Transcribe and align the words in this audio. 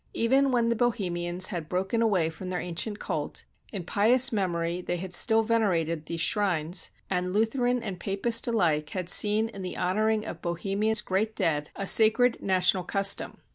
Even 0.15 0.49
when 0.49 0.69
the 0.69 0.75
Bohemians 0.75 1.49
had 1.49 1.69
broken 1.69 2.01
away 2.01 2.31
from 2.31 2.49
their 2.49 2.59
ancient 2.59 2.97
cult, 2.97 3.45
in 3.71 3.83
pious 3.83 4.31
memory 4.31 4.81
they 4.81 4.97
had 4.97 5.13
still 5.13 5.43
venerated 5.43 6.07
these 6.07 6.19
shrines, 6.21 6.89
and 7.07 7.31
Lutheran 7.31 7.83
and 7.83 7.99
Papist 7.99 8.47
alike 8.47 8.89
had 8.97 9.09
seen 9.09 9.47
in 9.49 9.61
the 9.61 9.77
honoring 9.77 10.25
of 10.25 10.41
Bohemia's 10.41 11.01
great 11.01 11.35
dead 11.35 11.69
a 11.75 11.85
287 11.85 11.85
AUSTRIA 11.85 11.85
HUNGARY 11.85 12.09
sacred 12.23 12.43
national 12.43 12.83
custom. 12.83 13.37